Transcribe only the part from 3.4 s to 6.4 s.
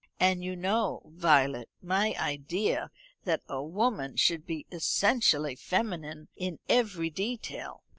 a woman should be essentially feminine